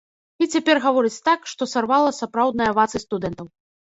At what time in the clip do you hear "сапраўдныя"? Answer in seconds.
2.21-2.73